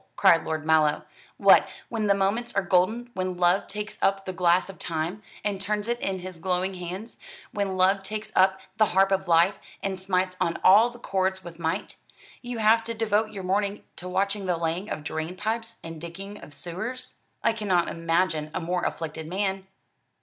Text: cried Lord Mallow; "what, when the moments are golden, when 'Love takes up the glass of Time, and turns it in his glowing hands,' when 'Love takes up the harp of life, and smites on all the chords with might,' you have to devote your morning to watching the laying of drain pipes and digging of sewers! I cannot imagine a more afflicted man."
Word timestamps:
cried 0.15 0.43
Lord 0.43 0.65
Mallow; 0.65 1.03
"what, 1.37 1.67
when 1.89 2.07
the 2.07 2.15
moments 2.15 2.55
are 2.55 2.63
golden, 2.63 3.11
when 3.13 3.37
'Love 3.37 3.67
takes 3.67 3.99
up 4.01 4.25
the 4.25 4.33
glass 4.33 4.67
of 4.67 4.79
Time, 4.79 5.21
and 5.43 5.61
turns 5.61 5.87
it 5.87 5.99
in 5.99 6.21
his 6.21 6.39
glowing 6.39 6.73
hands,' 6.73 7.17
when 7.51 7.77
'Love 7.77 8.01
takes 8.01 8.31
up 8.35 8.59
the 8.77 8.87
harp 8.97 9.11
of 9.11 9.27
life, 9.27 9.59
and 9.83 9.99
smites 9.99 10.35
on 10.41 10.57
all 10.63 10.89
the 10.89 10.97
chords 10.97 11.43
with 11.43 11.59
might,' 11.59 11.97
you 12.41 12.57
have 12.57 12.83
to 12.85 12.95
devote 12.95 13.29
your 13.31 13.43
morning 13.43 13.83
to 13.97 14.09
watching 14.09 14.47
the 14.47 14.57
laying 14.57 14.89
of 14.89 15.03
drain 15.03 15.35
pipes 15.35 15.77
and 15.83 16.01
digging 16.01 16.41
of 16.43 16.51
sewers! 16.51 17.19
I 17.43 17.53
cannot 17.53 17.87
imagine 17.87 18.49
a 18.55 18.59
more 18.59 18.81
afflicted 18.83 19.27
man." 19.27 19.67